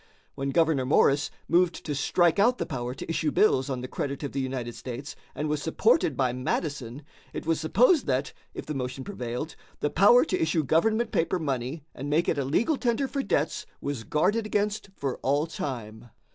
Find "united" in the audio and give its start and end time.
4.41-4.73